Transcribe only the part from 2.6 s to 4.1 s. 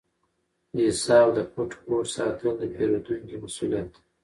پیرودونکي مسؤلیت دی۔